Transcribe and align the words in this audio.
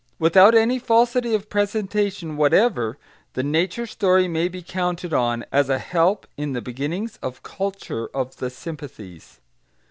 Without 0.17 0.55
any 0.55 0.79
falsity 0.79 1.35
of 1.35 1.47
presentation 1.47 2.35
whatever, 2.35 2.97
the 3.33 3.43
nature 3.43 3.85
story 3.85 4.27
may 4.27 4.47
be 4.47 4.63
counted 4.63 5.13
on 5.13 5.45
as 5.51 5.69
a 5.69 5.77
help 5.77 6.25
in 6.37 6.53
the 6.53 6.59
beginnings 6.61 7.19
of 7.21 7.43
culture 7.43 8.07
of 8.07 8.37
the 8.37 8.49
sympathies. 8.49 9.39